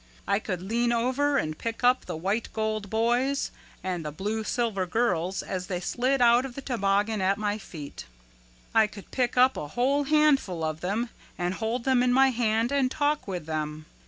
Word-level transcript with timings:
I 0.27 0.39
could 0.39 0.63
lean 0.63 0.91
over 0.91 1.37
and 1.37 1.55
pick 1.59 1.83
up 1.83 2.05
the 2.07 2.17
White 2.17 2.51
Gold 2.53 2.89
Boys 2.89 3.51
and 3.83 4.03
the 4.03 4.11
Blue 4.11 4.43
Silver 4.43 4.87
Girls 4.87 5.43
as 5.43 5.67
they 5.67 5.79
slid 5.79 6.23
out 6.23 6.43
of 6.43 6.55
the 6.55 6.61
toboggan 6.63 7.21
at 7.21 7.37
my 7.37 7.59
feet. 7.59 8.05
I 8.73 8.87
could 8.87 9.11
pick 9.11 9.37
up 9.37 9.55
a 9.55 9.67
whole 9.77 10.05
handful 10.05 10.63
of 10.63 10.81
them 10.81 11.09
and 11.37 11.53
hold 11.53 11.83
them 11.83 12.01
in 12.01 12.11
my 12.11 12.31
hand 12.31 12.71
and 12.71 12.89
talk 12.89 13.27
with 13.27 13.45
them. 13.45 13.85